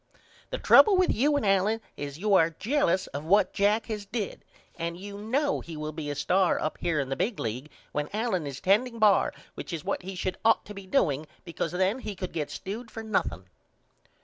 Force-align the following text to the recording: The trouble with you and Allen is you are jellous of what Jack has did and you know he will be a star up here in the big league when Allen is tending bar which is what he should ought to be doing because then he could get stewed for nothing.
The 0.49 0.57
trouble 0.57 0.97
with 0.97 1.13
you 1.13 1.35
and 1.37 1.45
Allen 1.45 1.79
is 1.95 2.17
you 2.17 2.33
are 2.33 2.49
jellous 2.49 3.05
of 3.13 3.23
what 3.23 3.53
Jack 3.53 3.85
has 3.85 4.03
did 4.07 4.43
and 4.75 4.97
you 4.97 5.15
know 5.19 5.59
he 5.61 5.77
will 5.77 5.91
be 5.91 6.09
a 6.09 6.15
star 6.15 6.59
up 6.59 6.79
here 6.79 6.99
in 6.99 7.09
the 7.09 7.15
big 7.15 7.39
league 7.39 7.69
when 7.91 8.09
Allen 8.11 8.47
is 8.47 8.59
tending 8.59 8.97
bar 8.97 9.31
which 9.53 9.71
is 9.71 9.85
what 9.85 10.01
he 10.01 10.15
should 10.15 10.39
ought 10.43 10.65
to 10.65 10.73
be 10.73 10.87
doing 10.87 11.27
because 11.45 11.71
then 11.71 11.99
he 11.99 12.15
could 12.15 12.31
get 12.33 12.49
stewed 12.49 12.89
for 12.89 13.03
nothing. 13.03 13.45